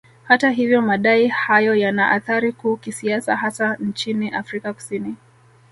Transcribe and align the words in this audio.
Hata 0.23 0.49
hivyo 0.51 0.81
madai 0.81 1.27
hayo 1.27 1.75
yana 1.75 2.11
athari 2.11 2.51
kuu 2.51 2.77
kisiasa 2.77 3.35
hasa 3.35 3.75
nchini 3.75 4.29
Afrika 4.29 4.73
Kusini 4.73 5.15